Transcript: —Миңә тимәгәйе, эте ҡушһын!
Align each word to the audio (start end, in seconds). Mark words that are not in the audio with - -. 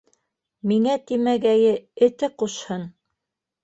—Миңә 0.71 0.95
тимәгәйе, 1.13 1.79
эте 2.11 2.35
ҡушһын! 2.43 2.93